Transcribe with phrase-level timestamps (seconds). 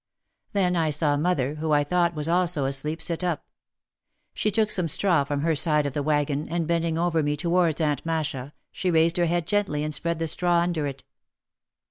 [0.53, 3.45] Then I saw mother, who I thought was also asleep, sit up.
[4.33, 7.79] She took some straw from her side of the wagon and bending over me towards
[7.79, 11.03] Aunt Masha she raised her head gently and spread the straw under it.